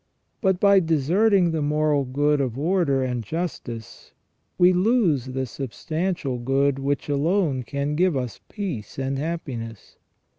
But 0.41 0.59
by 0.59 0.79
deserting 0.79 1.51
the 1.51 1.61
moral 1.61 2.05
good 2.05 2.41
of 2.41 2.57
order 2.57 3.03
and 3.03 3.23
justice 3.23 4.13
we 4.57 4.73
lose 4.73 5.25
the 5.27 5.45
substantial 5.45 6.39
good 6.39 6.79
which 6.79 7.07
alone 7.07 7.61
can 7.61 7.93
give 7.93 8.17
us 8.17 8.39
peace 8.49 8.97
and 8.97 9.19
happiness. 9.19 9.97